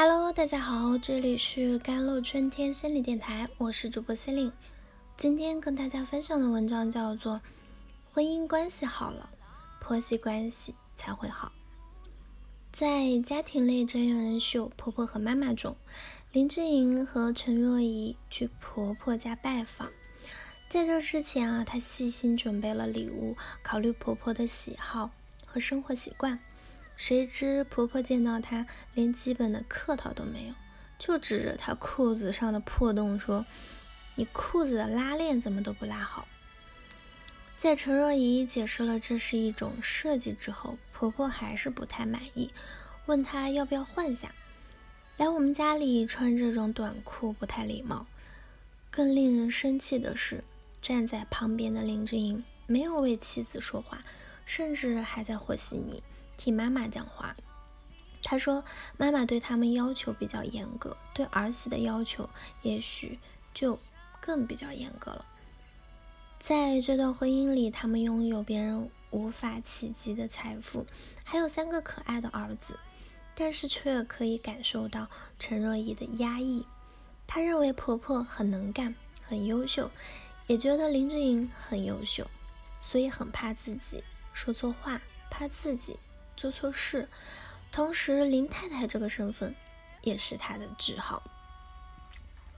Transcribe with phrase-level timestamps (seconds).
[0.00, 4.52] Hello，大家好，这里是甘露春天心理电台，我是主播心灵。
[5.16, 7.34] 今天跟大家分享的文章叫做
[8.12, 9.28] 《婚姻关系好了，
[9.80, 11.50] 婆媳关系才会好》。
[12.70, 15.74] 在家庭类真人秀《婆婆和妈妈》中，
[16.30, 19.90] 林志颖和陈若仪去婆婆家拜访。
[20.68, 25.10] 在这之前啊，她细心准备了礼物，考虑婆婆的喜好
[25.44, 26.38] 和生活习惯。
[26.98, 30.54] 谁知婆婆见到她，连基本的客套都没有，
[30.98, 33.46] 就指着她裤子上的破洞说
[34.16, 36.26] ：“你裤子的拉链怎么都不拉好？”
[37.56, 42.50] 在陈若仪解释了这是一种设计之后，婆婆还是不太满意，
[43.06, 44.34] 问她要不要换下。
[45.16, 48.06] 来我们家里穿这种短裤不太礼貌。
[48.90, 50.42] 更令人生气的是，
[50.82, 54.00] 站在旁边的林志颖没有为妻子说话，
[54.44, 56.02] 甚至还在和稀泥。
[56.38, 57.36] 替妈妈讲话，
[58.22, 58.64] 他说
[58.96, 62.30] ：“妈妈对他们要求比较严格，对儿媳的要求
[62.62, 63.18] 也许
[63.52, 63.78] 就
[64.20, 65.26] 更比较严格了。
[66.38, 70.86] 在这段婚姻里，他们拥有别人无法企及的财富，
[71.24, 72.78] 还有三个可爱的儿子，
[73.34, 76.64] 但是却可以感受到陈若仪的压抑。
[77.26, 79.90] 她认为婆婆很能干、很优秀，
[80.46, 82.26] 也觉得林志颖很优秀，
[82.80, 85.00] 所以很怕自己说错话，
[85.30, 85.98] 怕自己。”
[86.38, 87.08] 做错事，
[87.72, 89.56] 同时林太太这个身份
[90.02, 91.20] 也是她的桎梏，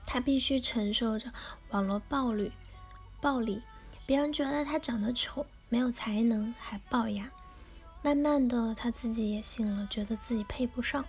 [0.05, 1.33] 她必须承受着
[1.71, 2.51] 网络暴力，
[3.19, 3.63] 暴力，
[4.05, 7.31] 别人觉得她长得丑，没有才能，还龅牙。
[8.03, 11.03] 慢慢的，她自己也信了，觉得自己配不上。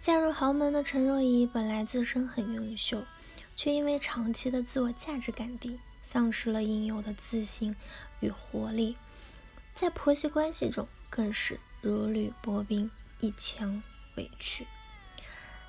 [0.00, 3.04] 嫁入豪门的陈若仪本来自身很优秀，
[3.54, 7.76] 却因为长期的自我价值感低，丧失了应有的自信
[8.18, 8.96] 与活力，
[9.76, 11.60] 在婆媳关系中更是。
[11.84, 12.90] 如履薄冰，
[13.20, 13.82] 一腔
[14.14, 14.66] 委屈。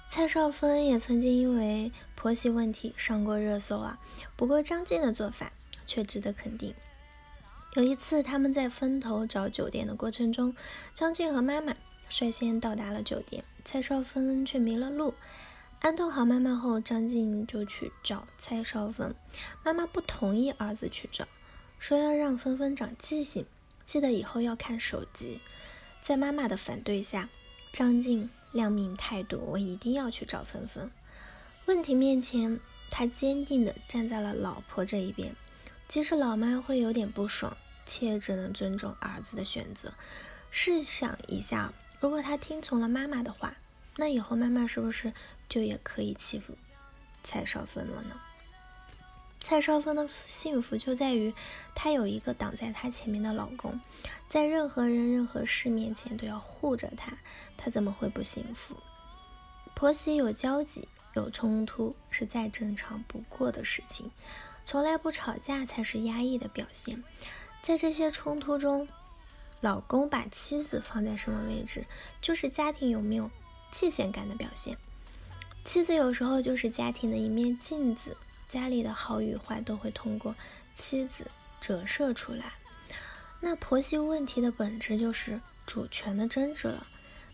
[0.07, 3.99] 蔡少芬也曾经因为婆媳问题上过热搜啊。
[4.37, 5.51] 不过张晋的做法
[5.85, 6.73] 却值得肯定。
[7.73, 10.55] 有一次他们在分头找酒店的过程中，
[10.93, 11.73] 张晋和妈妈
[12.07, 15.13] 率先到达了酒店，蔡少芬却迷了路。
[15.81, 19.13] 安顿好妈妈后，张晋就去找蔡少芬，
[19.65, 21.27] 妈妈不同意儿子去找，
[21.77, 23.45] 说要让芬芬长记性，
[23.85, 25.41] 记得以后要看手机。
[26.05, 27.29] 在妈妈的反对下，
[27.71, 30.91] 张晋亮明态度：“我一定要去找芬芬。”
[31.65, 32.59] 问题面前，
[32.91, 35.35] 他坚定地站在了老婆这一边，
[35.87, 37.57] 即使老妈会有点不爽，
[37.87, 39.95] 且只能尊重儿子的选择。
[40.51, 43.57] 试想一下，如果他听从了妈妈的话，
[43.95, 45.11] 那以后妈妈是不是
[45.49, 46.55] 就也可以欺负
[47.23, 48.21] 蔡少芬了呢？
[49.45, 51.31] 蔡少芬的幸福就在于
[51.75, 53.79] 她有一个挡在她前面的老公，
[54.27, 57.15] 在任何人、任何事面前都要护着她，
[57.55, 58.75] 她怎么会不幸福？
[59.75, 64.09] 婆媳有交集、有冲突是再正常不过的事情，
[64.65, 67.03] 从来不吵架才是压抑的表现。
[67.61, 68.87] 在这些冲突中，
[69.61, 71.85] 老公把妻子放在什么位置，
[72.19, 73.29] 就是家庭有没有
[73.71, 74.75] 界限感的表现。
[75.63, 78.17] 妻子有时候就是家庭的一面镜子。
[78.55, 80.33] 家里的好与坏都会通过
[80.73, 81.29] 妻子
[81.59, 82.53] 折射出来。
[83.41, 86.87] 那婆媳问题的本质就是主权的争执了。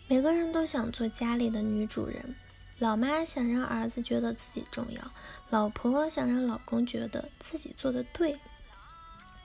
[0.07, 2.33] 每个人都想做家里的女主人，
[2.79, 5.11] 老妈想让儿子觉得自己重要，
[5.51, 8.39] 老婆想让老公觉得自己做的对。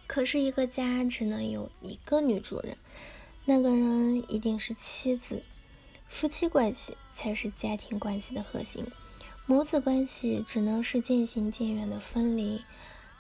[0.07, 2.79] 可是，一个家只能有一个女主人，
[3.45, 5.43] 那个人一定是妻子。
[6.09, 8.87] 夫妻关系才是家庭关系的核心。
[9.49, 12.65] 母子关系只能是渐行渐远的分离，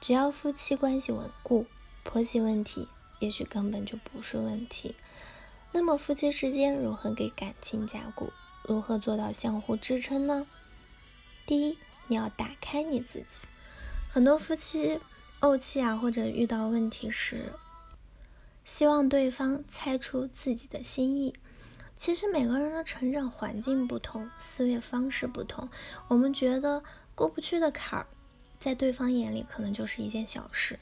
[0.00, 1.66] 只要夫妻关系稳固，
[2.03, 2.88] 婆媳问题
[3.20, 4.97] 也许根本就不是问题。
[5.70, 8.32] 那么夫妻之间如何给感情加固？
[8.64, 10.48] 如何做到相互支撑呢？
[11.47, 11.78] 第一，
[12.09, 13.41] 你要打开你自己。
[14.10, 14.98] 很多夫妻
[15.41, 17.53] 怄气啊，或者遇到问题时，
[18.64, 21.37] 希望对方猜出自己的心意。
[21.96, 25.69] 其实每个人的成长环境不同，思维方式不同，
[26.08, 26.84] 我们觉得
[27.14, 28.06] 过不去的坎儿，
[28.58, 30.78] 在对方眼里可能就是一件小事，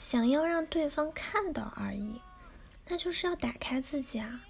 [0.00, 2.20] 想要让对方看到而已，
[2.88, 4.42] 那就是要打开自己啊。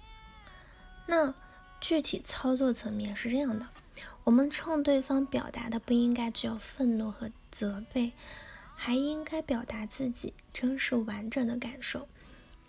[1.05, 1.33] 那
[1.79, 3.67] 具体操作层面是这样的，
[4.23, 8.13] 我们冲对方表达的不应该只有愤怒和责备，
[8.75, 12.07] 还应该表达自己真实完整的感受，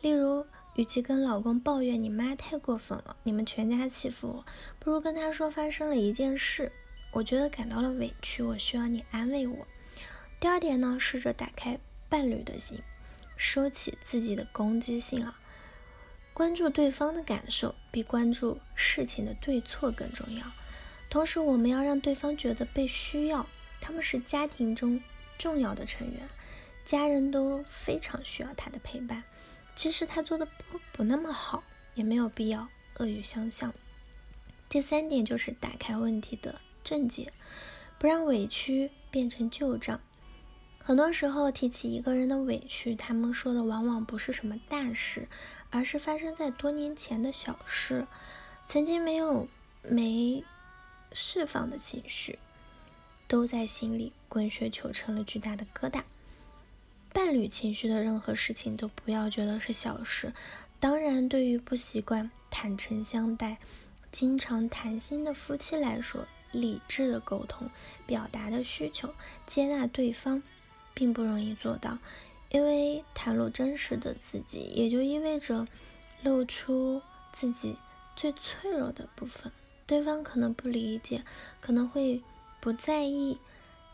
[0.02, 0.44] 例如。
[0.78, 4.44] 与其跟老公抱怨你妈太过分了，你们全家欺负我，
[4.78, 6.70] 不如跟他说发生了一件事，
[7.10, 9.66] 我觉得感到了委屈，我需要你安慰我。
[10.38, 12.80] 第二点呢，试着打开伴侣的心，
[13.36, 15.40] 收起自己的攻击性啊，
[16.32, 20.44] 关注对方的感受，比关注事情的对错更重要。
[21.10, 23.44] 同时，我们要让对方觉得被需要，
[23.80, 25.02] 他们是家庭中
[25.36, 26.20] 重要的成员，
[26.86, 29.24] 家人都非常需要他的陪伴。
[29.78, 31.62] 即使他做的不不那么好，
[31.94, 32.66] 也没有必要
[32.96, 33.72] 恶语相向。
[34.68, 37.32] 第三点就是打开问题的症结，
[37.96, 40.00] 不让委屈变成旧账。
[40.80, 45.28] 很多时候提起一个人的委屈，他们说的往往不是什么大事，
[45.70, 48.08] 而是发生在多年前的小事，
[48.66, 49.46] 曾经没有
[49.82, 50.42] 没。
[51.10, 52.38] 释放的情绪
[53.26, 56.02] 都在心里滚雪球，成了巨大的疙瘩。
[57.12, 60.32] 伴侣情绪的任何事情都不要觉得是小事。
[60.80, 63.58] 当然，对于不习惯坦诚相待、
[64.12, 67.68] 经常谈心的夫妻来说，理智的沟通、
[68.06, 69.12] 表达的需求、
[69.46, 70.42] 接纳对方，
[70.94, 71.98] 并不容易做到。
[72.50, 75.66] 因为袒露真实的自己，也就意味着
[76.22, 77.02] 露出
[77.32, 77.76] 自己
[78.16, 79.52] 最脆弱的部分。
[79.86, 81.24] 对方可能不理解，
[81.60, 82.22] 可能会
[82.60, 83.38] 不在意。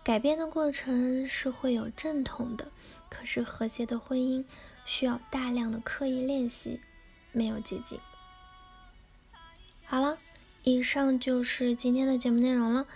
[0.05, 2.71] 改变的过程是会有阵痛的，
[3.17, 4.45] 可是和谐的婚姻
[4.85, 6.81] 需要大量的刻意练习，
[7.31, 8.01] 没有捷径。
[9.85, 10.19] 好了，
[10.65, 12.87] 以上就是今天的节目内容了。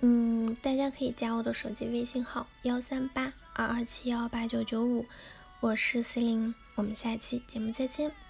[0.00, 5.06] 嗯，大家可以加我的手机微信号幺三八二二七幺八九九五，
[5.60, 8.23] 我是 C 琳，我们下期节目再见。